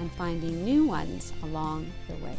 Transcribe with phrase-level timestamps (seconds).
[0.00, 2.36] and finding new ones along the way.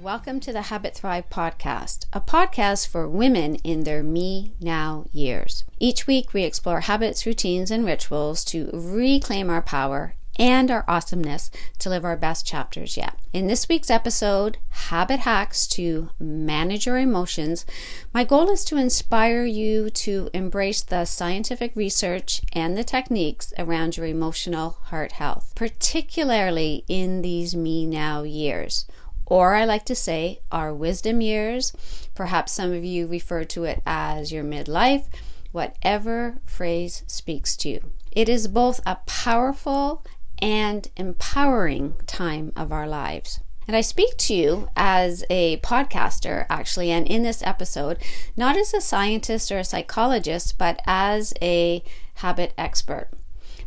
[0.00, 5.62] Welcome to the Habit Thrive podcast, a podcast for women in their me now years.
[5.78, 11.50] Each week, we explore habits, routines, and rituals to reclaim our power and our awesomeness
[11.78, 13.18] to live our best chapters yet.
[13.32, 17.66] In this week's episode, Habit Hacks to Manage Your Emotions,
[18.14, 23.96] my goal is to inspire you to embrace the scientific research and the techniques around
[23.96, 28.86] your emotional heart health, particularly in these me now years.
[29.26, 31.72] Or I like to say, our wisdom years.
[32.14, 35.06] Perhaps some of you refer to it as your midlife,
[35.52, 37.92] whatever phrase speaks to you.
[38.10, 40.04] It is both a powerful
[40.42, 43.40] and empowering time of our lives.
[43.68, 47.98] And I speak to you as a podcaster, actually, and in this episode,
[48.36, 53.08] not as a scientist or a psychologist, but as a habit expert.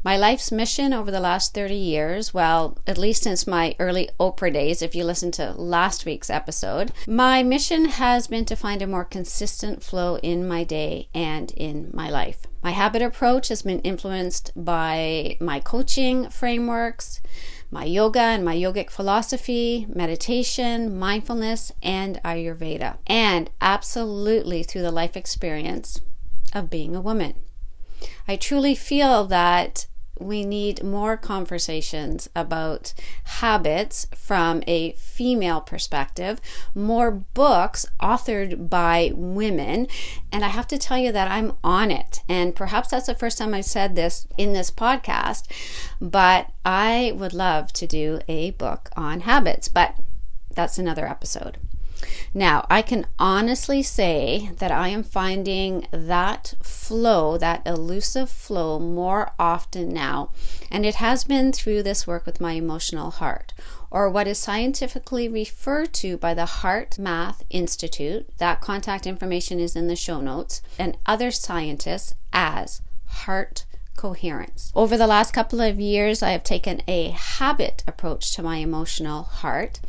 [0.04, 4.54] My life's mission over the last 30 years, well, at least since my early Oprah
[4.54, 8.88] days, if you listen to last week's episode, my mission has been to find a
[8.88, 12.46] more consistent flow in my day and in my life.
[12.66, 17.22] My habit approach has been influenced by my coaching frameworks,
[17.70, 25.16] my yoga and my yogic philosophy, meditation, mindfulness, and Ayurveda, and absolutely through the life
[25.16, 26.02] experience
[26.54, 27.36] of being a woman.
[28.28, 29.86] I truly feel that
[30.20, 36.40] we need more conversations about habits from a female perspective,
[36.74, 39.88] more books authored by women.
[40.32, 42.22] And I have to tell you that I'm on it.
[42.30, 45.52] And perhaps that's the first time I've said this in this podcast,
[46.00, 49.96] but I would love to do a book on habits, but
[50.54, 51.58] that's another episode.
[52.34, 59.32] Now, I can honestly say that I am finding that flow, that elusive flow, more
[59.40, 60.32] often now.
[60.70, 63.54] And it has been through this work with my emotional heart,
[63.90, 68.28] or what is scientifically referred to by the HeartMath Institute.
[68.38, 73.66] That contact information is in the show notes, and other scientists as heart
[73.96, 74.72] coherence.
[74.76, 79.24] Over the last couple of years, I have taken a habit approach to my emotional
[79.24, 79.80] heart.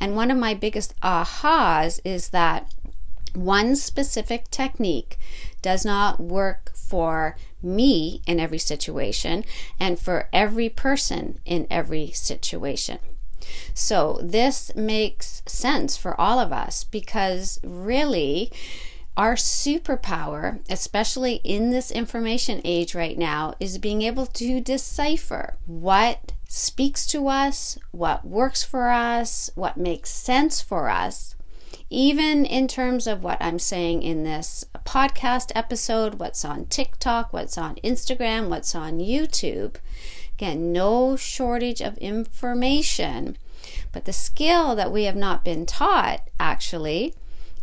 [0.00, 2.72] And one of my biggest ahas is that
[3.34, 5.18] one specific technique
[5.62, 9.44] does not work for me in every situation
[9.78, 12.98] and for every person in every situation.
[13.74, 18.50] So, this makes sense for all of us because really,
[19.16, 26.32] our superpower, especially in this information age right now, is being able to decipher what
[26.48, 31.34] speaks to us, what works for us, what makes sense for us,
[31.88, 37.56] even in terms of what I'm saying in this podcast episode, what's on TikTok, what's
[37.56, 39.76] on Instagram, what's on YouTube.
[40.34, 43.38] Again, no shortage of information,
[43.92, 47.14] but the skill that we have not been taught actually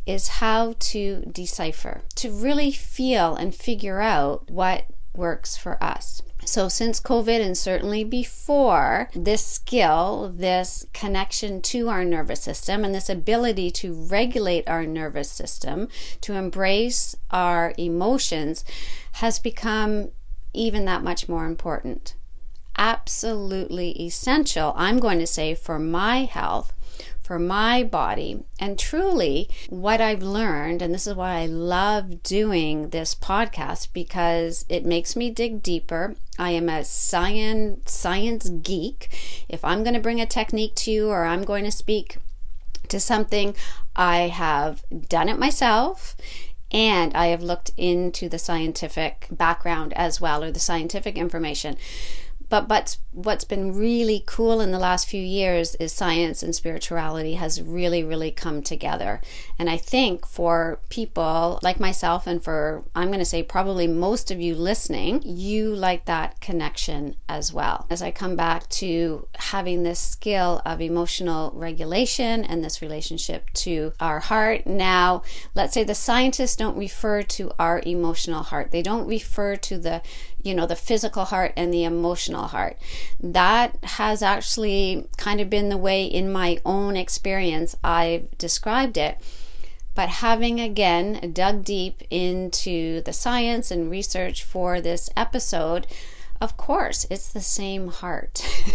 [0.05, 6.21] is how to decipher, to really feel and figure out what works for us.
[6.45, 12.93] So, since COVID and certainly before, this skill, this connection to our nervous system, and
[12.93, 15.87] this ability to regulate our nervous system,
[16.21, 18.65] to embrace our emotions,
[19.13, 20.09] has become
[20.53, 22.15] even that much more important.
[22.77, 26.73] Absolutely essential, I'm going to say, for my health
[27.23, 28.43] for my body.
[28.59, 34.65] And truly, what I've learned, and this is why I love doing this podcast because
[34.67, 36.15] it makes me dig deeper.
[36.37, 39.09] I am a science science geek.
[39.47, 42.17] If I'm going to bring a technique to you or I'm going to speak
[42.89, 43.55] to something,
[43.95, 46.15] I have done it myself
[46.71, 51.77] and I have looked into the scientific background as well or the scientific information.
[52.53, 57.33] But but what's been really cool in the last few years is science and spirituality
[57.33, 59.21] has really really come together.
[59.57, 64.29] And I think for people like myself and for I'm going to say probably most
[64.29, 67.87] of you listening, you like that connection as well.
[67.89, 73.93] As I come back to having this skill of emotional regulation and this relationship to
[73.99, 74.67] our heart.
[74.67, 75.23] Now,
[75.55, 78.69] let's say the scientists don't refer to our emotional heart.
[78.69, 80.03] They don't refer to the
[80.43, 82.77] you know, the physical heart and the emotional heart.
[83.19, 89.17] That has actually kind of been the way in my own experience I've described it.
[89.95, 95.87] But having again dug deep into the science and research for this episode,
[96.43, 98.45] of course, it's the same heart.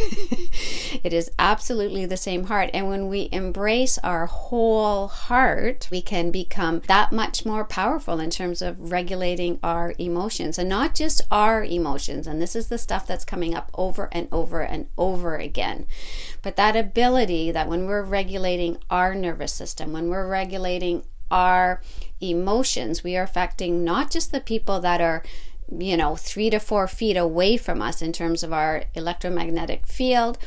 [1.05, 2.70] it is absolutely the same heart.
[2.73, 8.31] And when we embrace our whole heart, we can become that much more powerful in
[8.31, 12.26] terms of regulating our emotions and not just our emotions.
[12.26, 15.87] And this is the stuff that's coming up over and over and over again.
[16.41, 21.82] But that ability that when we're regulating our nervous system, when we're regulating our
[22.19, 25.23] emotions, we are affecting not just the people that are
[25.76, 30.38] you know, three to four feet away from us in terms of our electromagnetic field.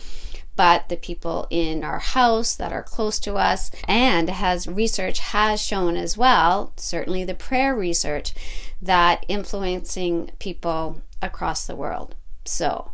[0.56, 5.62] But the people in our house that are close to us and has research has
[5.62, 8.33] shown as well certainly the prayer research
[8.81, 12.15] that influencing people across the world.
[12.45, 12.91] So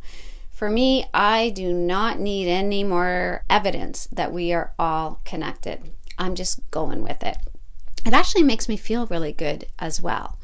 [0.51, 5.91] for me i do not need any more evidence that we are all connected.
[6.18, 7.38] I'm just going with it.
[8.06, 10.37] It actually makes me feel really good as well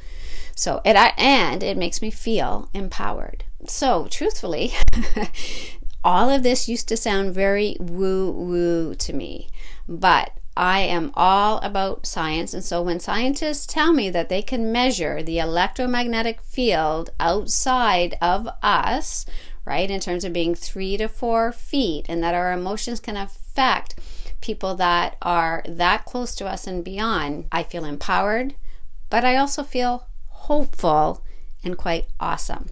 [0.55, 3.43] so it and it makes me feel empowered.
[3.67, 4.73] So truthfully,
[6.03, 9.49] all of this used to sound very woo woo to me,
[9.87, 12.53] but I am all about science.
[12.53, 18.47] And so when scientists tell me that they can measure the electromagnetic field outside of
[18.61, 19.25] us,
[19.65, 23.95] right, in terms of being three to four feet, and that our emotions can affect
[24.41, 28.53] people that are that close to us and beyond, I feel empowered,
[29.09, 30.07] but I also feel
[30.43, 31.23] hopeful,
[31.63, 32.69] and quite awesome.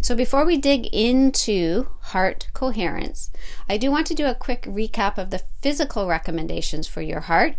[0.00, 3.30] So, before we dig into heart coherence,
[3.68, 7.56] I do want to do a quick recap of the physical recommendations for your heart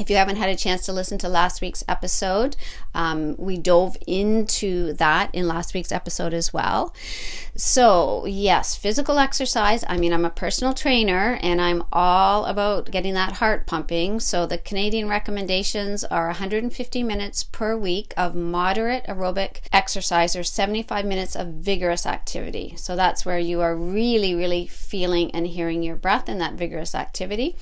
[0.00, 2.56] if you haven't had a chance to listen to last week's episode,
[2.94, 6.94] um, we dove into that in last week's episode as well.
[7.54, 9.84] So, yes, physical exercise.
[9.86, 14.20] I mean, I'm a personal trainer and I'm all about getting that heart pumping.
[14.20, 21.04] So, the Canadian recommendations are 150 minutes per week of moderate aerobic exercise or 75
[21.04, 22.72] minutes of vigorous activity.
[22.78, 26.94] So, that's where you are really, really feeling and hearing your breath in that vigorous
[26.94, 27.56] activity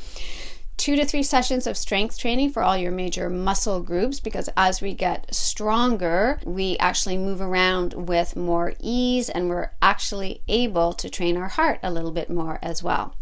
[0.79, 4.81] two to three sessions of strength training for all your major muscle groups because as
[4.81, 11.11] we get stronger, we actually move around with more ease and we're actually able to
[11.11, 13.15] train our heart a little bit more as well.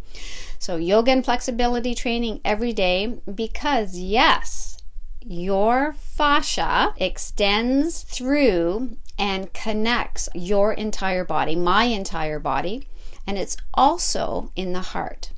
[0.58, 4.79] So, yoga and flexibility training every day because, yes,
[5.20, 12.88] your fascia extends through and connects your entire body, my entire body,
[13.26, 15.32] and it's also in the heart.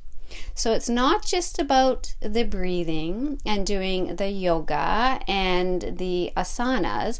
[0.53, 7.19] So it's not just about the breathing and doing the yoga and the asanas,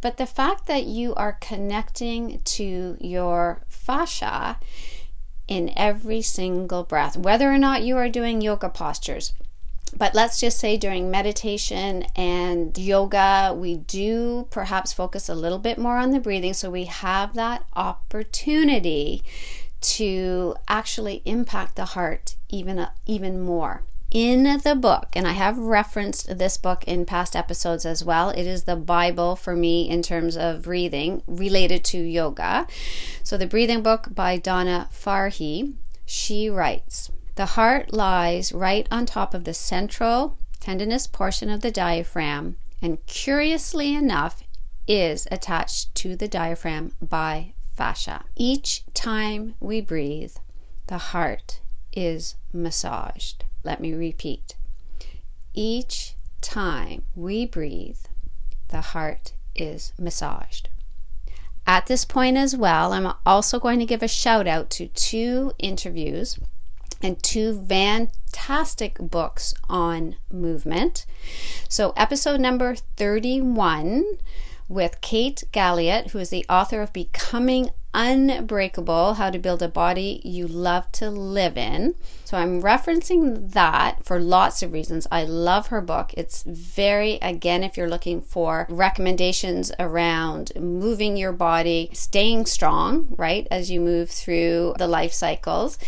[0.00, 4.58] but the fact that you are connecting to your fascia
[5.48, 9.32] in every single breath, whether or not you are doing yoga postures.
[9.96, 15.78] But let's just say during meditation and yoga, we do perhaps focus a little bit
[15.78, 16.54] more on the breathing.
[16.54, 19.22] So we have that opportunity
[19.80, 26.38] to actually impact the heart even even more in the book and i have referenced
[26.38, 30.36] this book in past episodes as well it is the bible for me in terms
[30.36, 32.66] of breathing related to yoga
[33.22, 35.74] so the breathing book by donna farhi
[36.04, 41.70] she writes the heart lies right on top of the central tendinous portion of the
[41.70, 44.42] diaphragm and curiously enough
[44.86, 48.24] is attached to the diaphragm by fascia.
[48.34, 50.36] Each time we breathe,
[50.86, 51.60] the heart
[51.96, 53.44] is massaged.
[53.64, 54.54] Let me repeat.
[55.54, 57.98] Each time we breathe,
[58.68, 60.68] the heart is massaged.
[61.66, 65.52] At this point, as well, I'm also going to give a shout out to two
[65.58, 66.38] interviews
[67.02, 71.06] and two fantastic books on movement.
[71.68, 74.04] So, episode number 31
[74.68, 80.20] with Kate Galliett, who is the author of Becoming Unbreakable How to Build a Body
[80.22, 81.94] You Love to Live in.
[82.26, 85.06] So I'm referencing that for lots of reasons.
[85.10, 86.12] I love her book.
[86.14, 93.48] It's very, again, if you're looking for recommendations around moving your body, staying strong, right,
[93.50, 95.78] as you move through the life cycles,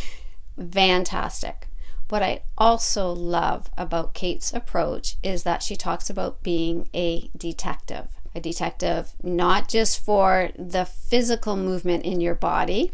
[0.56, 1.68] fantastic.
[2.08, 8.17] What I also love about Kate's approach is that she talks about being a detective
[8.38, 12.92] a detective, not just for the physical movement in your body,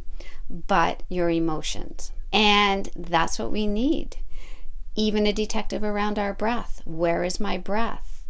[0.49, 2.13] but your emotions.
[2.33, 4.17] And that's what we need.
[4.97, 6.83] Even a detective around our breath.
[6.85, 8.25] Where is my breath?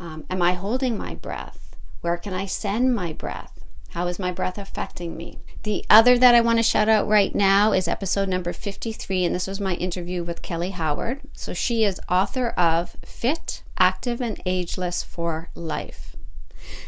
[0.00, 1.76] Um, am I holding my breath?
[2.00, 3.62] Where can I send my breath?
[3.90, 5.40] How is my breath affecting me?
[5.64, 9.34] The other that I want to shout out right now is episode number 53, and
[9.34, 11.20] this was my interview with Kelly Howard.
[11.34, 16.16] So she is author of Fit, Active, and Ageless for Life.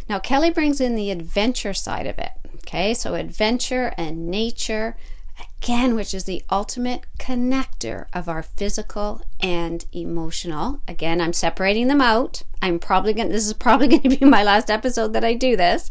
[0.09, 2.31] Now, Kelly brings in the adventure side of it.
[2.57, 4.97] Okay, so adventure and nature,
[5.39, 10.81] again, which is the ultimate connector of our physical and emotional.
[10.89, 12.43] Again, I'm separating them out.
[12.63, 15.35] I'm probably going to, this is probably going to be my last episode that I
[15.35, 15.91] do this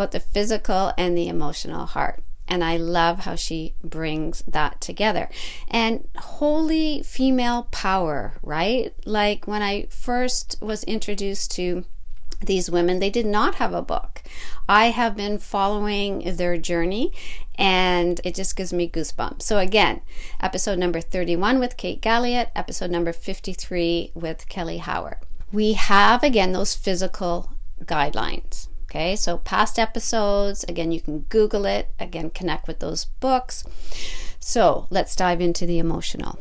[0.00, 2.22] but the physical and the emotional heart.
[2.48, 5.28] And I love how she brings that together.
[5.68, 8.94] And holy female power, right?
[9.04, 11.84] Like when I first was introduced to
[12.40, 14.22] these women, they did not have a book.
[14.68, 17.12] I have been following their journey
[17.56, 19.42] and it just gives me goosebumps.
[19.42, 20.00] So, again,
[20.40, 25.18] episode number 31 with Kate Galliett, episode number 53 with Kelly Howard.
[25.52, 27.52] We have again those physical
[27.84, 28.68] guidelines.
[28.84, 33.62] Okay, so past episodes, again, you can Google it, again, connect with those books.
[34.40, 36.38] So let's dive into the emotional.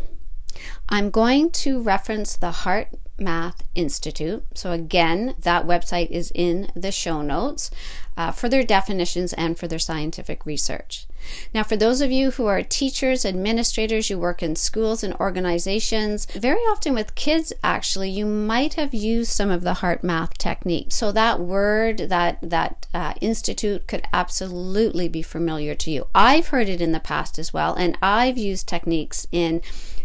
[0.88, 2.90] I'm going to reference the Heart
[3.20, 4.46] Math Institute.
[4.54, 7.72] So, again, that website is in the show notes
[8.18, 11.08] uh, for their definitions and for their scientific research.
[11.54, 16.26] Now, for those of you who are teachers, administrators, you work in schools and organizations,
[16.26, 20.92] very often with kids, actually, you might have used some of the heart math technique.
[20.92, 26.08] So, that word, that, that uh, institute could absolutely be familiar to you.
[26.14, 29.62] I've heard it in the past as well, and I've used techniques in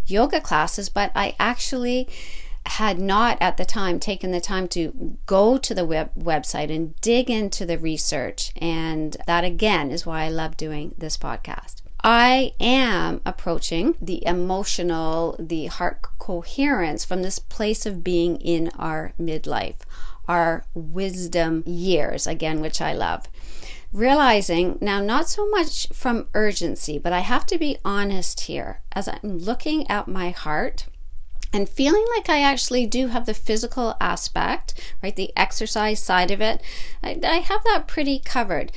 [0.07, 2.07] yoga classes, but I actually
[2.65, 6.99] had not at the time taken the time to go to the web website and
[7.01, 11.81] dig into the research and that again is why I love doing this podcast.
[12.03, 19.13] I am approaching the emotional, the heart coherence from this place of being in our
[19.19, 19.77] midlife,
[20.27, 23.27] our wisdom years, again, which I love.
[23.91, 29.07] Realizing now, not so much from urgency, but I have to be honest here as
[29.07, 30.85] I'm looking at my heart
[31.55, 35.15] and feeling like I actually do have the physical aspect, right?
[35.15, 36.61] The exercise side of it.
[37.01, 38.73] I, I, have that pretty covered,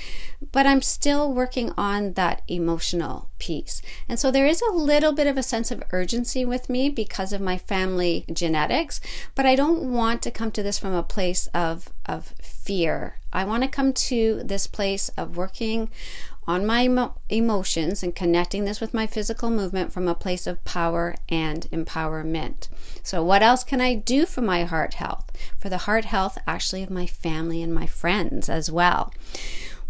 [0.53, 3.83] but I'm still working on that emotional piece.
[4.09, 7.33] And so there is a little bit of a sense of urgency with me because
[7.33, 9.01] of my family genetics,
[9.35, 13.17] but I don't want to come to this from a place of, of fear.
[13.33, 15.91] I want to come to this place of working
[16.49, 20.65] on my emo- emotions and connecting this with my physical movement from a place of
[20.65, 22.69] power and empowerment.
[23.03, 25.31] So, what else can I do for my heart health?
[25.59, 29.13] For the heart health, actually, of my family and my friends as well.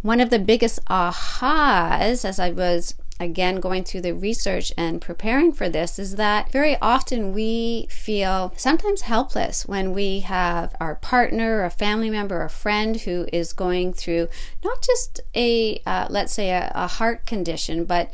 [0.03, 5.53] One of the biggest ahas as I was again going through the research and preparing
[5.53, 11.65] for this is that very often we feel sometimes helpless when we have our partner,
[11.65, 14.29] a family member, a friend who is going through
[14.65, 18.13] not just a, uh, let's say, a, a heart condition, but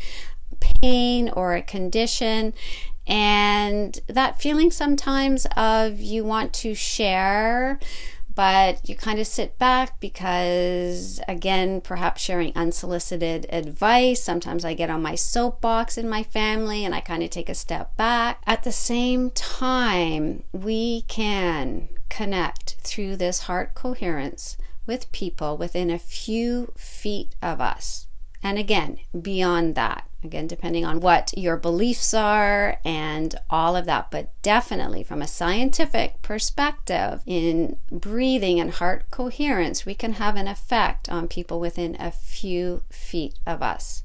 [0.60, 2.54] pain or a condition.
[3.06, 7.78] And that feeling sometimes of you want to share
[8.34, 14.22] but you kind of sit back because, again, perhaps sharing unsolicited advice.
[14.22, 17.54] Sometimes I get on my soapbox in my family and I kind of take a
[17.54, 18.42] step back.
[18.46, 25.98] At the same time, we can connect through this heart coherence with people within a
[25.98, 28.06] few feet of us.
[28.42, 34.10] And again, beyond that, again, depending on what your beliefs are and all of that,
[34.10, 40.48] but definitely from a scientific perspective, in breathing and heart coherence, we can have an
[40.48, 44.04] effect on people within a few feet of us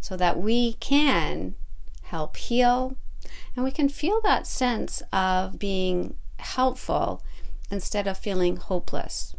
[0.00, 1.54] so that we can
[2.02, 2.96] help heal
[3.54, 7.22] and we can feel that sense of being helpful
[7.70, 9.34] instead of feeling hopeless.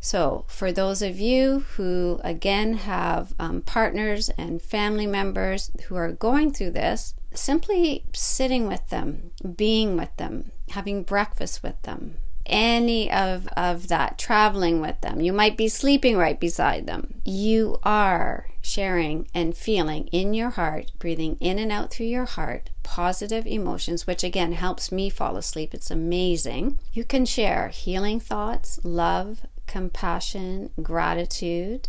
[0.00, 6.12] So, for those of you who again have um, partners and family members who are
[6.12, 12.16] going through this, simply sitting with them, being with them, having breakfast with them,
[12.46, 15.20] any of, of that, traveling with them.
[15.20, 17.20] You might be sleeping right beside them.
[17.24, 22.70] You are sharing and feeling in your heart, breathing in and out through your heart,
[22.82, 25.74] positive emotions, which again helps me fall asleep.
[25.74, 26.78] It's amazing.
[26.92, 29.42] You can share healing thoughts, love,
[29.72, 31.88] compassion, gratitude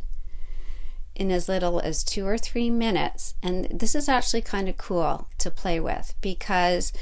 [1.15, 3.35] in as little as two or three minutes.
[3.43, 6.93] And this is actually kind of cool to play with because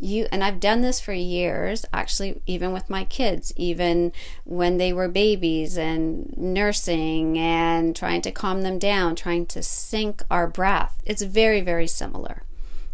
[0.00, 4.12] you, and I've done this for years, actually, even with my kids, even
[4.44, 10.22] when they were babies and nursing and trying to calm them down, trying to sync
[10.30, 11.02] our breath.
[11.04, 12.44] It's very, very similar.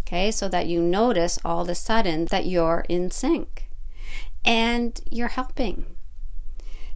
[0.07, 3.69] Okay, so that you notice all of a sudden that you're in sync
[4.47, 5.85] and you're helping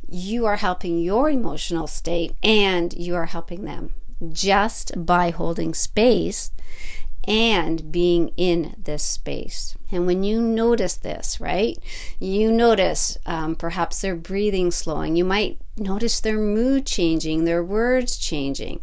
[0.09, 3.93] you are helping your emotional state and you are helping them
[4.33, 6.50] just by holding space
[7.29, 9.77] and being in this space.
[9.93, 11.79] And when you notice this, right,
[12.19, 15.15] you notice um, perhaps their breathing slowing.
[15.15, 18.81] You might notice their mood changing, their words changing.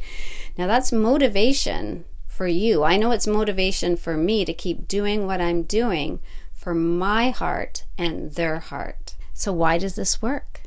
[0.57, 2.83] Now, that's motivation for you.
[2.83, 6.19] I know it's motivation for me to keep doing what I'm doing
[6.53, 9.15] for my heart and their heart.
[9.33, 10.64] So, why does this work?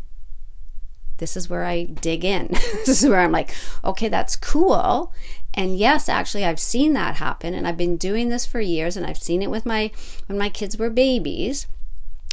[1.19, 2.49] This is where I dig in.
[2.87, 5.13] this is where I'm like, okay, that's cool.
[5.55, 9.05] And yes, actually, I've seen that happen, and I've been doing this for years, and
[9.05, 9.91] I've seen it with my
[10.27, 11.67] when my kids were babies.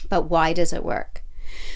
[0.07, 1.23] But why does it work?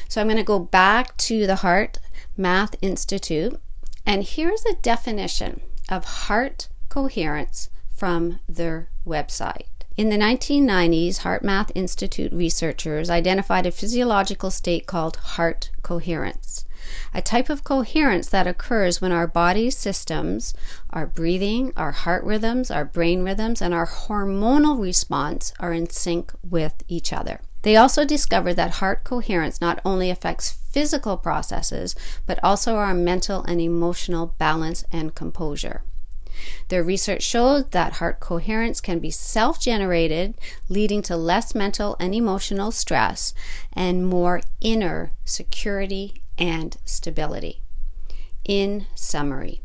[0.07, 1.99] So I'm going to go back to the Heart
[2.37, 3.59] Math Institute,
[4.05, 9.65] and here's a definition of heart coherence from their website.
[9.97, 16.65] In the 1990s, Heart Math Institute researchers identified a physiological state called heart coherence
[17.13, 20.53] a type of coherence that occurs when our body systems,
[20.89, 26.33] our breathing, our heart rhythms, our brain rhythms, and our hormonal response are in sync
[26.47, 27.41] with each other.
[27.61, 33.43] They also discovered that heart coherence not only affects physical processes, but also our mental
[33.43, 35.83] and emotional balance and composure.
[36.69, 40.35] Their research showed that heart coherence can be self generated,
[40.69, 43.33] leading to less mental and emotional stress
[43.73, 47.61] and more inner security and stability.
[48.45, 49.61] In summary,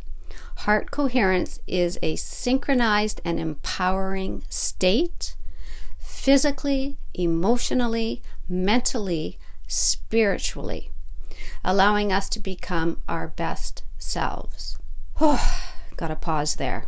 [0.59, 5.37] heart coherence is a synchronized and empowering state
[5.97, 10.91] physically, emotionally, mentally, spiritually,
[11.65, 14.77] allowing us to become our best selves.
[15.21, 16.87] Oh, gotta pause there.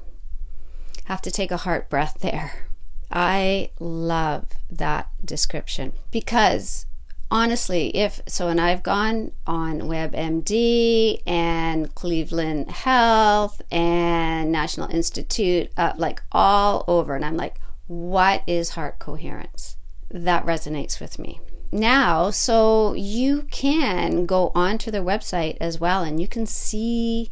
[1.05, 2.67] Have to take a heart breath there.
[3.11, 6.87] I love that description because
[7.31, 15.93] honestly, if so, and I've gone on WebMD and Cleveland Health and National Institute, uh,
[15.97, 19.77] like all over, and I'm like, what is heart coherence?
[20.11, 21.41] That resonates with me.
[21.73, 27.29] Now, so you can go onto their website as well and you can see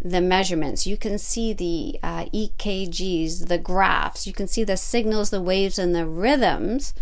[0.00, 5.30] the measurements, you can see the uh, EKGs, the graphs, you can see the signals,
[5.30, 6.92] the waves, and the rhythms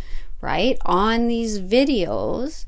[0.43, 2.67] right, on these videos,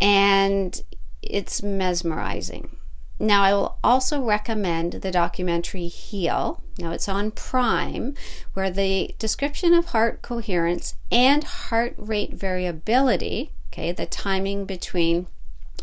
[0.00, 0.82] and
[1.20, 2.76] it's mesmerizing.
[3.18, 6.62] Now, I will also recommend the documentary Heal.
[6.78, 8.14] Now, it's on Prime,
[8.54, 15.28] where the description of heart coherence and heart rate variability, okay, the timing between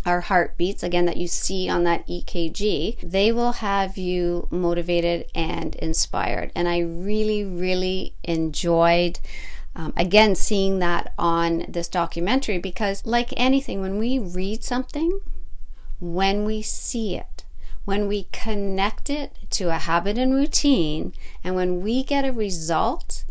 [0.05, 5.75] our heartbeats, again, that you see on that EKG, they will have you motivated and
[5.75, 6.51] inspired.
[6.55, 9.19] And I really, really enjoyed
[9.75, 15.19] um, again, seeing that on this documentary because, like anything, when we read something,
[15.99, 17.43] when we see it,
[17.85, 23.25] when we connect it to a habit and routine, and when we get a result,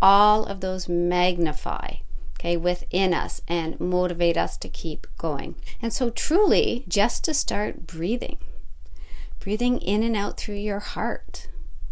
[0.00, 1.94] all of those magnify
[2.38, 5.56] okay within us and motivate us to keep going.
[5.82, 8.38] And so truly just to start breathing
[9.40, 11.48] breathing in and out through your heart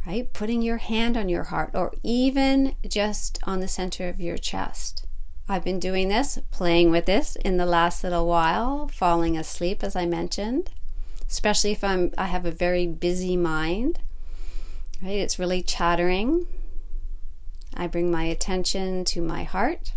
[0.06, 0.32] right?
[0.32, 5.04] Putting your hand on your heart or even just on the center of your chest.
[5.48, 9.96] I've been doing this, playing with this in the last little while, falling asleep as
[9.96, 10.70] I mentioned,
[11.28, 14.00] especially if I'm I have a very busy mind.
[15.02, 15.18] Right?
[15.18, 16.46] It's really chattering.
[17.74, 19.92] I bring my attention to my heart.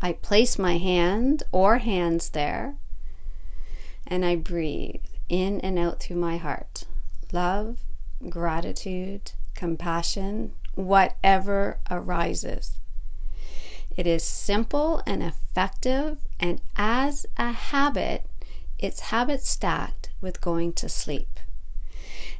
[0.00, 2.74] I place my hand or hands there
[4.06, 6.84] and I breathe in and out through my heart.
[7.32, 7.78] Love,
[8.28, 12.78] gratitude, compassion, whatever arises.
[13.96, 18.24] It is simple and effective, and as a habit,
[18.78, 21.31] it's habit stacked with going to sleep.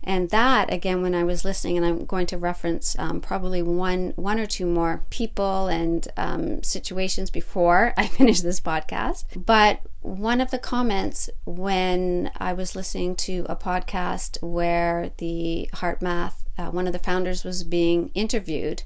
[0.04, 4.12] And that, again, when I was listening, and I'm going to reference um, probably one,
[4.16, 9.24] one or two more people and um, situations before I finish this podcast.
[9.46, 16.02] But one of the comments when I was listening to a podcast where the Heart
[16.02, 18.82] Math, uh, one of the founders was being interviewed,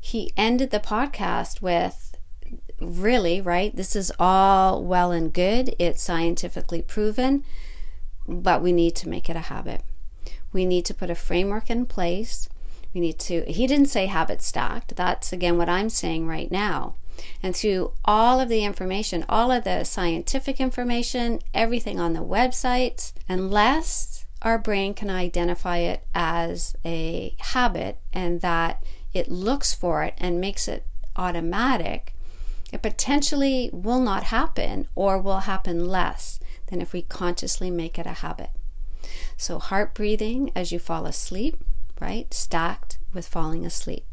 [0.00, 2.16] he ended the podcast with
[2.80, 3.74] really, right?
[3.74, 5.74] This is all well and good.
[5.80, 7.44] It's scientifically proven,
[8.28, 9.82] but we need to make it a habit.
[10.56, 12.48] We need to put a framework in place.
[12.94, 14.96] We need to, he didn't say habit stacked.
[14.96, 16.94] That's again what I'm saying right now.
[17.42, 23.12] And through all of the information, all of the scientific information, everything on the website,
[23.28, 30.14] unless our brain can identify it as a habit and that it looks for it
[30.16, 32.14] and makes it automatic,
[32.72, 38.06] it potentially will not happen or will happen less than if we consciously make it
[38.06, 38.48] a habit.
[39.36, 41.62] So, heart breathing as you fall asleep,
[42.00, 42.32] right?
[42.32, 44.04] Stacked with falling asleep.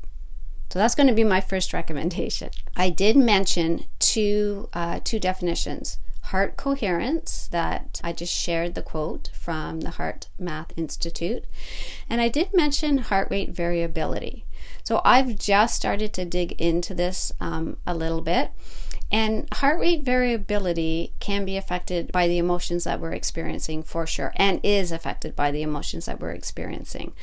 [0.73, 2.49] So that's going to be my first recommendation.
[2.75, 9.29] I did mention two uh, two definitions: heart coherence that I just shared the quote
[9.33, 11.45] from the HeartMath Institute,
[12.09, 14.45] and I did mention heart rate variability.
[14.83, 18.51] So I've just started to dig into this um, a little bit.
[19.13, 24.33] And heart rate variability can be affected by the emotions that we're experiencing for sure,
[24.35, 27.13] and is affected by the emotions that we're experiencing.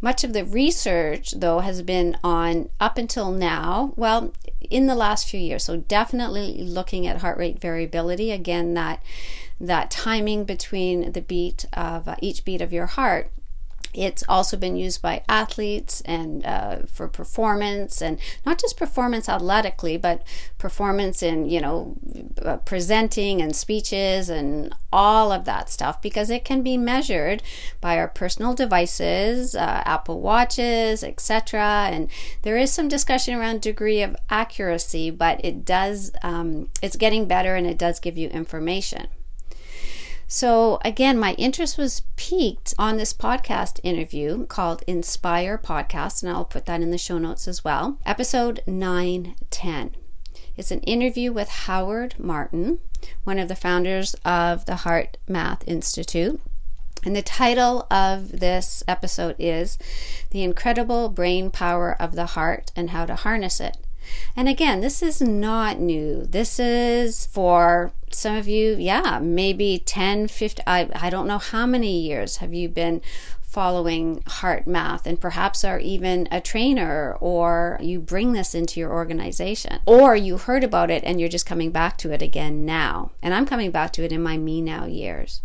[0.00, 4.32] Much of the research, though, has been on up until now, well,
[4.70, 5.64] in the last few years.
[5.64, 8.30] So definitely looking at heart rate variability.
[8.30, 9.02] Again, that
[9.60, 13.30] that timing between the beat of uh, each beat of your heart
[13.94, 19.96] it's also been used by athletes and uh, for performance, and not just performance athletically,
[19.96, 20.22] but
[20.58, 21.96] performance in you know
[22.42, 27.42] uh, presenting and speeches and all of that stuff because it can be measured
[27.80, 31.88] by our personal devices, uh, Apple watches, etc.
[31.90, 32.08] And
[32.42, 37.54] there is some discussion around degree of accuracy, but it does um, it's getting better
[37.54, 39.08] and it does give you information.
[40.36, 46.44] So, again, my interest was piqued on this podcast interview called Inspire Podcast, and I'll
[46.44, 47.98] put that in the show notes as well.
[48.04, 49.94] Episode 910.
[50.56, 52.80] It's an interview with Howard Martin,
[53.22, 56.40] one of the founders of the Heart Math Institute.
[57.04, 59.78] And the title of this episode is
[60.30, 63.76] The Incredible Brain Power of the Heart and How to Harness It.
[64.36, 66.24] And again, this is not new.
[66.24, 71.66] This is for some of you, yeah, maybe 10, 50, I, I don't know how
[71.66, 73.02] many years have you been
[73.54, 78.92] following heart math and perhaps are even a trainer or you bring this into your
[78.92, 83.12] organization or you heard about it and you're just coming back to it again now.
[83.22, 85.40] And I'm coming back to it in my me now years.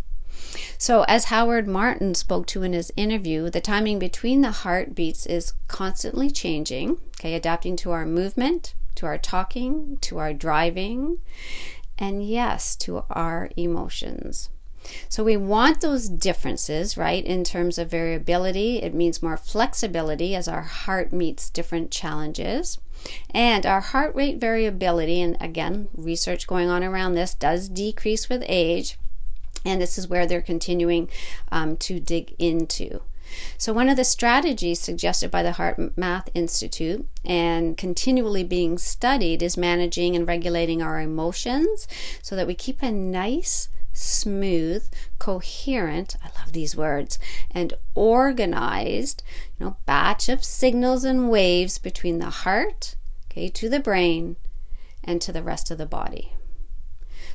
[0.78, 5.52] So, as Howard Martin spoke to in his interview, the timing between the heartbeats is
[5.68, 11.18] constantly changing, okay, adapting to our movement, to our talking, to our driving,
[11.98, 14.50] and yes, to our emotions.
[15.08, 18.78] So we want those differences, right, in terms of variability.
[18.78, 22.78] It means more flexibility as our heart meets different challenges.
[23.30, 28.42] And our heart rate variability, and again, research going on around this, does decrease with
[28.46, 28.98] age.
[29.64, 31.08] And this is where they're continuing
[31.52, 33.02] um, to dig into.
[33.58, 39.42] So, one of the strategies suggested by the Heart Math Institute and continually being studied
[39.42, 41.86] is managing and regulating our emotions
[42.22, 47.18] so that we keep a nice, smooth, coherent, I love these words,
[47.50, 49.22] and organized,
[49.58, 52.96] you know, batch of signals and waves between the heart,
[53.30, 54.36] okay, to the brain
[55.04, 56.32] and to the rest of the body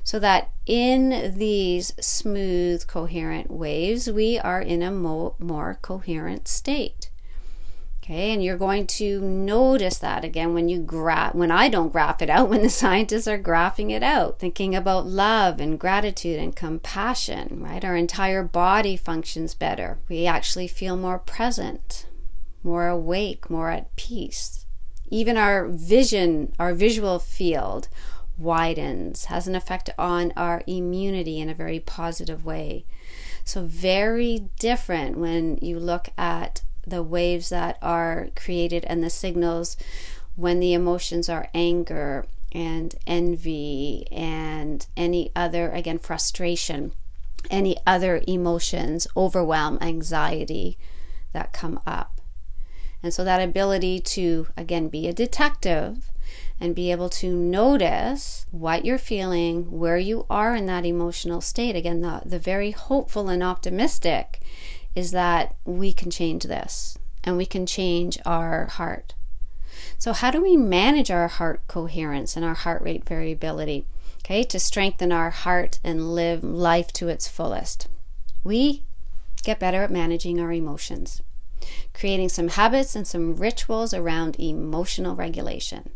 [0.06, 7.10] so that in these smooth, coherent waves, we are in a mo- more coherent state.
[8.04, 12.22] Okay, and you're going to notice that again when you graph, when I don't graph
[12.22, 16.56] it out, when the scientists are graphing it out, thinking about love and gratitude and
[16.56, 17.84] compassion, right?
[17.84, 19.98] Our entire body functions better.
[20.08, 22.06] We actually feel more present,
[22.62, 24.68] more awake, more at peace.
[25.10, 27.88] Even our vision, our visual field
[28.38, 32.86] widens, has an effect on our immunity in a very positive way.
[33.44, 39.78] So, very different when you look at the waves that are created and the signals
[40.36, 46.92] when the emotions are anger and envy and any other, again, frustration,
[47.50, 50.78] any other emotions, overwhelm, anxiety
[51.34, 52.20] that come up.
[53.04, 56.12] And so, that ability to, again, be a detective
[56.60, 61.76] and be able to notice what you're feeling, where you are in that emotional state.
[61.76, 64.40] Again, the, the very hopeful and optimistic
[64.96, 69.14] is that we can change this and we can change our heart.
[69.98, 73.86] So, how do we manage our heart coherence and our heart rate variability?
[74.24, 77.88] Okay, to strengthen our heart and live life to its fullest.
[78.44, 78.84] We
[79.44, 81.22] get better at managing our emotions,
[81.94, 85.92] creating some habits and some rituals around emotional regulation.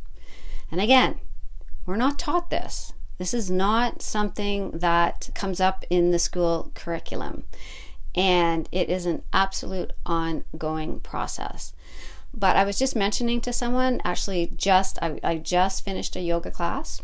[0.71, 1.19] And again,
[1.86, 2.93] we're not taught this.
[3.17, 7.43] This is not something that comes up in the school curriculum.
[8.15, 11.73] And it is an absolute ongoing process.
[12.34, 16.51] But I was just mentioning to someone, actually, just I, I just finished a yoga
[16.51, 17.01] class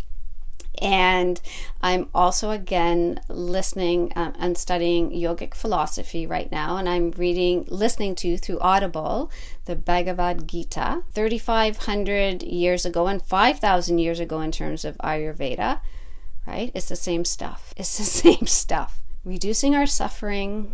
[0.82, 1.40] and
[1.82, 8.16] I'm also again listening um, and studying yogic philosophy right now, and I'm reading, listening
[8.16, 9.32] to through Audible
[9.66, 15.80] the Bhagavad Gita, 3,500 years ago and 5,000 years ago in terms of Ayurveda.
[16.46, 16.72] right?
[16.76, 17.74] It's the same stuff.
[17.78, 19.02] It's the same stuff.
[19.24, 20.74] Reducing our suffering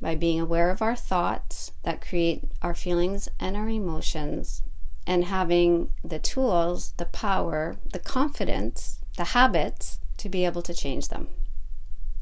[0.00, 4.62] by being aware of our thoughts that create our feelings and our emotions,
[5.06, 11.08] and having the tools, the power, the confidence, the habits to be able to change
[11.08, 11.28] them,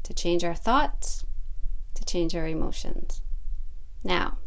[0.03, 1.25] to change our thoughts,
[1.95, 3.21] to change our emotions.
[4.03, 4.37] Now,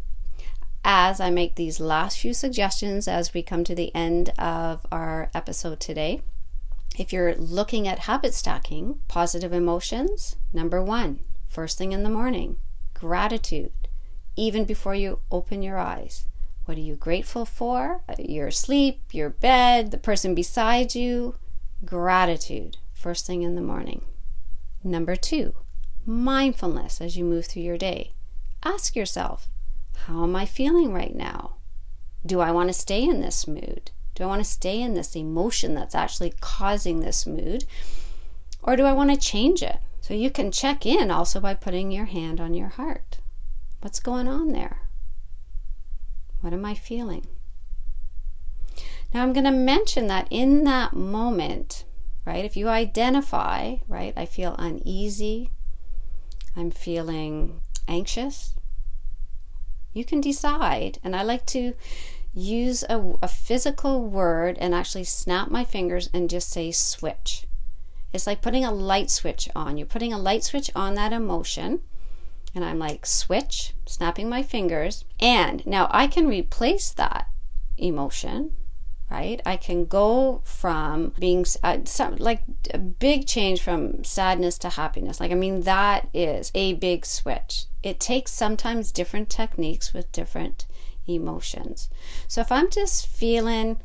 [0.84, 5.30] as I make these last few suggestions as we come to the end of our
[5.34, 6.20] episode today,
[6.98, 12.56] if you're looking at habit stacking, positive emotions, number one, first thing in the morning,
[12.92, 13.72] gratitude,
[14.36, 16.26] even before you open your eyes.
[16.66, 18.02] What are you grateful for?
[18.18, 21.36] Your sleep, your bed, the person beside you.
[21.84, 24.02] Gratitude, first thing in the morning.
[24.84, 25.54] Number two,
[26.06, 28.12] mindfulness as you move through your day.
[28.62, 29.48] Ask yourself,
[30.06, 31.56] how am I feeling right now?
[32.24, 33.90] Do I want to stay in this mood?
[34.14, 37.64] Do I want to stay in this emotion that's actually causing this mood?
[38.62, 39.78] Or do I want to change it?
[40.00, 43.18] So you can check in also by putting your hand on your heart.
[43.80, 44.82] What's going on there?
[46.40, 47.26] What am I feeling?
[49.14, 51.84] Now I'm going to mention that in that moment,
[52.24, 52.44] right?
[52.44, 55.52] If you identify, right, I feel uneasy,
[56.56, 58.54] I'm feeling anxious,
[59.92, 60.98] you can decide.
[61.04, 61.74] And I like to
[62.34, 67.46] use a, a, physical word and actually snap my fingers and just say switch.
[68.12, 69.76] It's like putting a light switch on.
[69.76, 71.82] You're putting a light switch on that emotion.
[72.52, 75.04] And I'm like, switch, snapping my fingers.
[75.20, 77.28] And now I can replace that
[77.78, 78.50] emotion
[79.10, 79.40] right?
[79.44, 85.20] I can go from being uh, some, like a big change from sadness to happiness.
[85.20, 87.66] Like, I mean, that is a big switch.
[87.82, 90.66] It takes sometimes different techniques with different
[91.06, 91.90] emotions.
[92.28, 93.78] So if I'm just feeling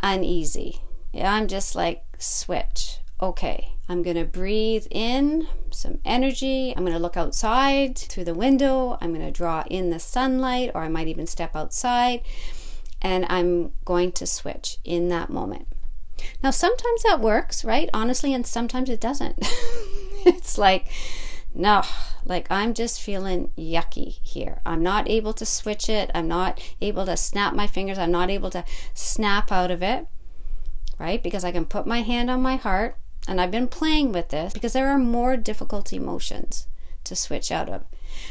[0.00, 0.82] uneasy,
[1.14, 2.98] I'm just like, switch.
[3.20, 6.74] Okay, I'm going to breathe in some energy.
[6.76, 8.98] I'm going to look outside through the window.
[9.00, 12.22] I'm going to draw in the sunlight, or I might even step outside
[13.00, 15.68] and I'm going to switch in that moment.
[16.42, 17.88] Now, sometimes that works, right?
[17.94, 19.36] Honestly, and sometimes it doesn't.
[20.26, 20.88] it's like,
[21.54, 21.82] no,
[22.24, 24.60] like I'm just feeling yucky here.
[24.66, 26.10] I'm not able to switch it.
[26.14, 27.98] I'm not able to snap my fingers.
[27.98, 30.06] I'm not able to snap out of it,
[30.98, 31.22] right?
[31.22, 32.96] Because I can put my hand on my heart.
[33.26, 36.66] And I've been playing with this because there are more difficult emotions
[37.04, 37.84] to switch out of.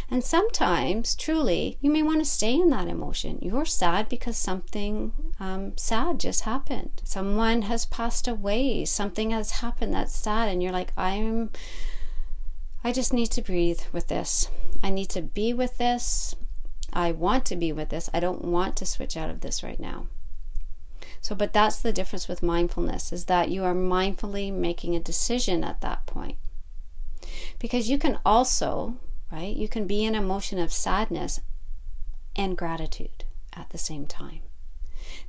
[0.10, 3.40] And sometimes, truly, you may want to stay in that emotion.
[3.42, 7.02] You're sad because something um, sad just happened.
[7.04, 8.86] Someone has passed away.
[8.86, 11.52] Something has happened that's sad, and you're like, I'm.
[12.84, 14.50] I just need to breathe with this.
[14.82, 16.36] I need to be with this.
[16.94, 18.10] I want to be with this.
[18.14, 20.08] I don't want to switch out of this right now.
[21.22, 25.64] So, but that's the difference with mindfulness is that you are mindfully making a decision
[25.64, 26.38] at that point.
[27.60, 28.96] Because you can also
[29.32, 29.56] right?
[29.56, 31.42] You can be in an emotion of sadness
[32.36, 34.42] and gratitude at the same time.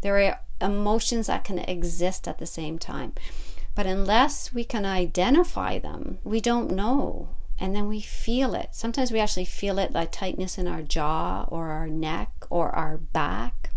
[0.01, 3.13] There are emotions that can exist at the same time.
[3.75, 7.29] But unless we can identify them, we don't know.
[7.61, 8.71] And then we feel it.
[8.73, 12.99] Sometimes we actually feel it like tightness in our jaw or our neck or our
[12.99, 13.68] back.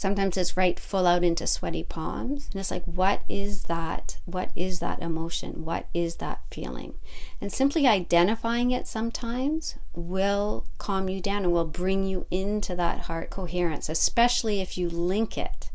[0.00, 2.48] Sometimes it's right full out into sweaty palms.
[2.50, 4.16] And it's like, what is that?
[4.24, 5.62] What is that emotion?
[5.66, 6.94] What is that feeling?
[7.38, 13.00] And simply identifying it sometimes will calm you down and will bring you into that
[13.00, 15.70] heart coherence, especially if you link it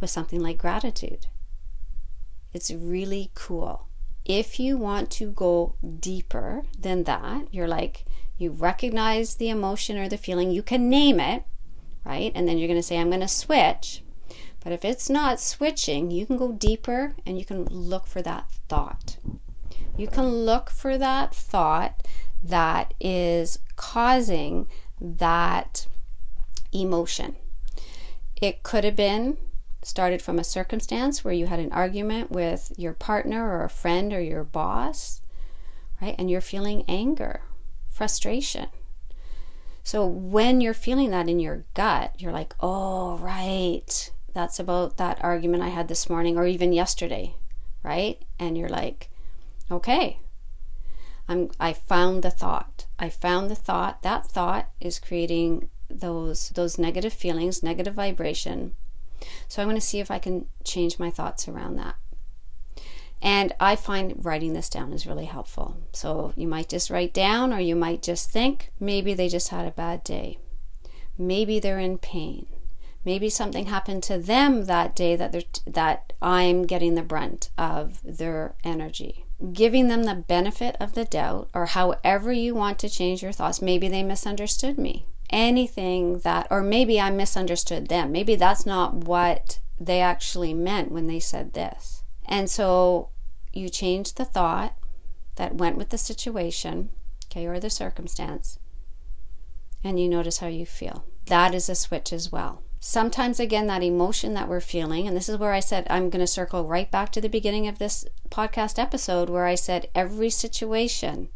[0.00, 1.28] with something like gratitude.
[2.52, 3.86] It's really cool.
[4.24, 8.06] If you want to go deeper than that, you're like,
[8.38, 11.44] you recognize the emotion or the feeling, you can name it
[12.08, 12.32] right?
[12.34, 14.02] And then you're going to say, I'm going to switch.
[14.64, 18.50] But if it's not switching, you can go deeper and you can look for that
[18.68, 19.18] thought.
[19.96, 22.06] You can look for that thought
[22.42, 24.66] that is causing
[25.00, 25.86] that
[26.72, 27.36] emotion.
[28.40, 29.36] It could have been
[29.82, 34.12] started from a circumstance where you had an argument with your partner or a friend
[34.12, 35.20] or your boss,
[36.00, 36.14] right?
[36.18, 37.42] And you're feeling anger,
[37.90, 38.68] frustration.
[39.88, 44.12] So when you're feeling that in your gut, you're like, oh, right.
[44.34, 47.36] That's about that argument I had this morning or even yesterday,
[47.82, 48.20] right?
[48.38, 49.08] And you're like,
[49.70, 50.20] okay,
[51.26, 52.84] I'm, I found the thought.
[52.98, 54.02] I found the thought.
[54.02, 58.74] That thought is creating those those negative feelings, negative vibration.
[59.48, 61.94] So I'm going to see if I can change my thoughts around that.
[63.20, 65.76] And I find writing this down is really helpful.
[65.92, 69.66] So you might just write down, or you might just think maybe they just had
[69.66, 70.38] a bad day.
[71.16, 72.46] Maybe they're in pain.
[73.04, 78.00] Maybe something happened to them that day that they're that I'm getting the brunt of
[78.04, 79.24] their energy.
[79.52, 83.62] Giving them the benefit of the doubt or however you want to change your thoughts.
[83.62, 85.06] Maybe they misunderstood me.
[85.30, 88.12] Anything that or maybe I misunderstood them.
[88.12, 91.97] Maybe that's not what they actually meant when they said this.
[92.28, 93.08] And so
[93.54, 94.76] you change the thought
[95.36, 96.90] that went with the situation,
[97.26, 98.58] okay, or the circumstance,
[99.82, 101.04] and you notice how you feel.
[101.26, 102.62] That is a switch as well.
[102.80, 106.20] Sometimes, again, that emotion that we're feeling, and this is where I said I'm going
[106.20, 110.30] to circle right back to the beginning of this podcast episode where I said every
[110.30, 111.28] situation,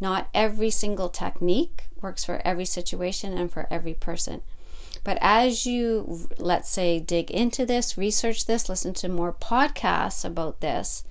[0.00, 4.40] not every single technique works for every situation and for every person.
[5.04, 10.60] But as you, let's say, dig into this, research this, listen to more podcasts about
[10.60, 11.04] this,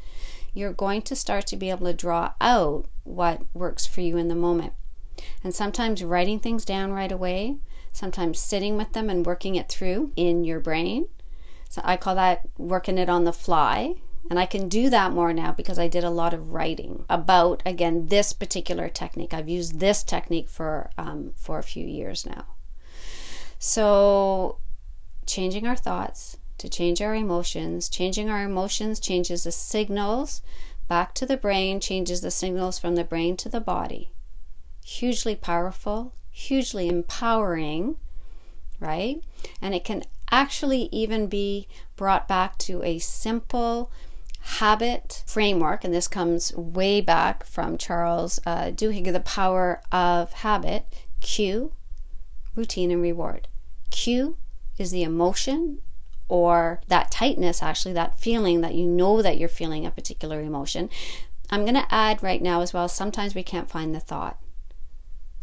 [0.54, 4.28] you're going to start to be able to draw out what works for you in
[4.28, 4.74] the moment.
[5.44, 7.58] And sometimes writing things down right away,
[7.92, 11.08] sometimes sitting with them and working it through in your brain.
[11.70, 13.96] So I call that working it on the fly.
[14.30, 17.64] And I can do that more now because I did a lot of writing about,
[17.66, 19.34] again, this particular technique.
[19.34, 22.46] I've used this technique for, um, for a few years now.
[23.60, 24.58] So,
[25.26, 30.42] changing our thoughts to change our emotions, changing our emotions changes the signals
[30.88, 34.12] back to the brain, changes the signals from the brain to the body.
[34.86, 37.98] Hugely powerful, hugely empowering,
[38.80, 39.22] right?
[39.62, 43.92] And it can actually even be brought back to a simple
[44.40, 50.86] habit framework, and this comes way back from Charles uh, Duhigg, The Power of Habit,
[51.20, 51.74] Cue,
[52.58, 53.48] routine, and reward.
[53.92, 54.38] Cue
[54.78, 55.80] is the emotion
[56.28, 60.90] or that tightness, actually, that feeling that you know that you're feeling a particular emotion.
[61.50, 64.38] I'm going to add right now as well, sometimes we can't find the thought.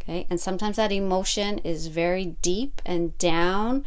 [0.01, 3.83] Okay, and sometimes that emotion is very deep and down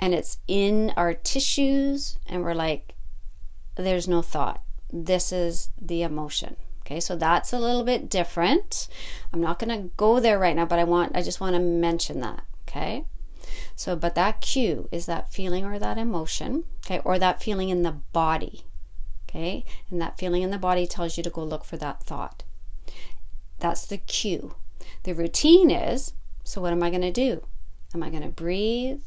[0.00, 2.94] and it's in our tissues, and we're like,
[3.76, 4.62] there's no thought.
[4.92, 6.56] This is the emotion.
[6.80, 8.88] Okay, so that's a little bit different.
[9.32, 11.60] I'm not going to go there right now, but I want I just want to
[11.60, 13.04] mention that, okay?
[13.76, 17.82] So, but that cue is that feeling or that emotion, okay, or that feeling in
[17.82, 18.62] the body,
[19.28, 19.64] okay?
[19.90, 22.42] And that feeling in the body tells you to go look for that thought.
[23.58, 24.54] That's the cue.
[25.04, 26.12] The routine is
[26.44, 27.46] so what am I going to do?
[27.94, 29.00] Am I going to breathe?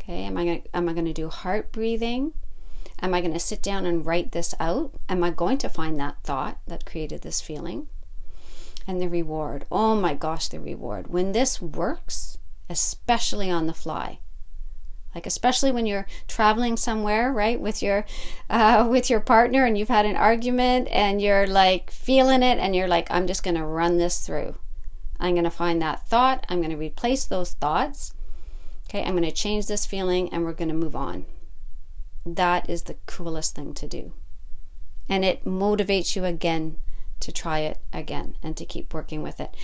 [0.00, 2.32] Okay, am I going am I going to do heart breathing?
[3.02, 4.94] Am I going to sit down and write this out?
[5.08, 7.88] Am I going to find that thought that created this feeling?
[8.86, 9.66] And the reward.
[9.70, 11.08] Oh my gosh, the reward.
[11.08, 12.38] When this works,
[12.70, 14.20] especially on the fly,
[15.14, 18.06] like especially when you're traveling somewhere right with your
[18.48, 22.74] uh, with your partner and you've had an argument and you're like feeling it and
[22.76, 24.56] you're like i'm just going to run this through.
[25.22, 26.46] I'm going to find that thought.
[26.48, 28.14] I'm going to replace those thoughts.
[28.88, 31.26] Okay i'm going to change this feeling and we're going to move on.
[32.24, 34.12] That is the coolest thing to do.
[35.08, 36.76] And it motivates you again
[37.18, 39.56] to try it again and to keep working with it.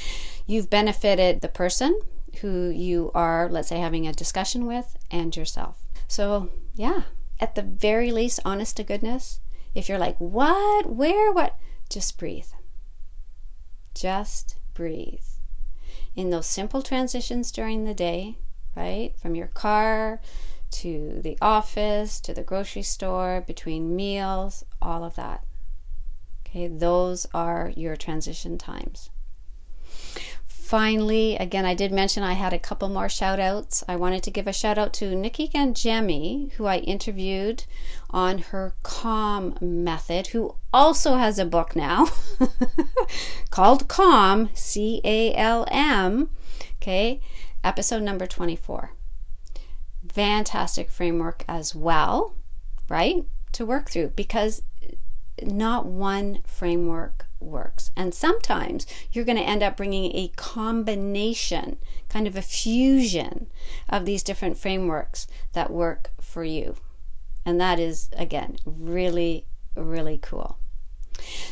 [0.45, 2.01] You've benefited the person
[2.39, 5.83] who you are, let's say, having a discussion with and yourself.
[6.09, 7.03] So, yeah,
[7.41, 9.41] at the very least, honest to goodness,
[9.75, 11.57] if you're like, what, where, what,
[11.89, 12.49] just breathe.
[13.95, 15.25] Just breathe.
[16.15, 18.39] In those simple transitions during the day,
[18.75, 19.13] right?
[19.21, 20.21] From your car
[20.73, 25.45] to the office, to the grocery store, between meals, all of that.
[26.47, 29.11] Okay, those are your transition times.
[30.67, 33.85] Finally, again, I did mention I had a couple more shout outs.
[33.87, 37.63] I wanted to give a shout out to Nikki Ganjemi, who I interviewed
[38.11, 42.09] on her Calm method, who also has a book now
[43.51, 46.31] called Calm, C A L M.
[46.83, 47.21] Okay,
[47.63, 48.91] episode number 24
[50.13, 52.35] fantastic framework as well,
[52.89, 53.25] right?
[53.53, 54.63] To work through because
[55.41, 57.91] not one framework works.
[57.97, 61.79] And sometimes you're going to end up bringing a combination,
[62.09, 63.47] kind of a fusion
[63.89, 66.77] of these different frameworks that work for you.
[67.45, 70.59] And that is, again, really, really cool.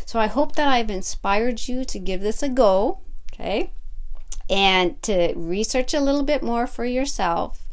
[0.05, 2.99] So I hope that I've inspired you to give this a go,
[3.33, 3.71] okay?
[4.51, 7.65] And to research a little bit more for yourself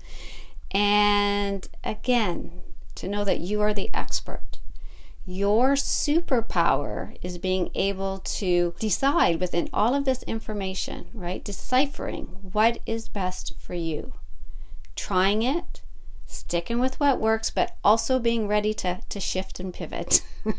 [0.71, 2.61] and again,
[2.95, 4.59] to know that you are the expert.
[5.25, 11.43] Your superpower is being able to decide within all of this information, right?
[11.43, 14.13] Deciphering what is best for you.
[14.95, 15.81] Trying it,
[16.25, 20.23] sticking with what works, but also being ready to, to shift and pivot.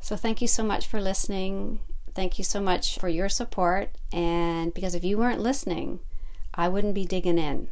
[0.00, 1.78] so, thank you so much for listening.
[2.14, 3.90] Thank you so much for your support.
[4.12, 6.00] And because if you weren't listening,
[6.52, 7.68] I wouldn't be digging in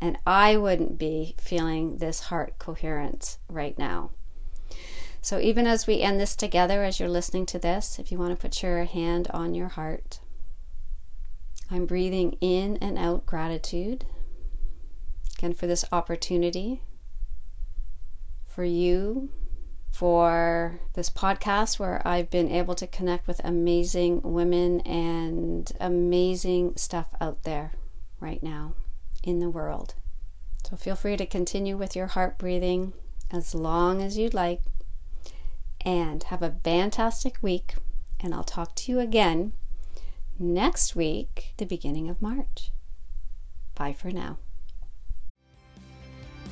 [0.00, 4.10] and I wouldn't be feeling this heart coherence right now.
[5.26, 8.30] So, even as we end this together, as you're listening to this, if you want
[8.30, 10.20] to put your hand on your heart,
[11.68, 14.04] I'm breathing in and out gratitude.
[15.36, 16.80] Again, for this opportunity,
[18.46, 19.30] for you,
[19.90, 27.08] for this podcast where I've been able to connect with amazing women and amazing stuff
[27.20, 27.72] out there
[28.20, 28.74] right now
[29.24, 29.94] in the world.
[30.70, 32.92] So feel free to continue with your heart breathing
[33.32, 34.60] as long as you'd like.
[35.86, 37.76] And have a fantastic week.
[38.18, 39.52] And I'll talk to you again
[40.36, 42.72] next week, the beginning of March.
[43.76, 44.38] Bye for now.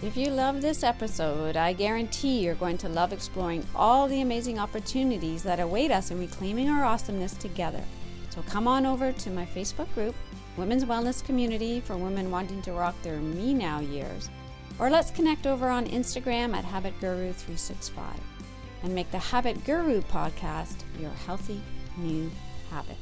[0.03, 4.61] If you love this episode, I guarantee you're going to love exploring all the amazing
[4.61, 7.83] opportunities that await us in reclaiming our awesomeness together.
[8.31, 10.15] So come on over to my Facebook group,
[10.57, 14.31] Women's Wellness Community for Women Wanting to Rock Their Me Now years,
[14.79, 18.34] or let's connect over on Instagram at Habit Guru 365
[18.85, 21.61] and make the Habit Guru podcast your healthy
[21.97, 22.31] new
[22.71, 22.99] habit.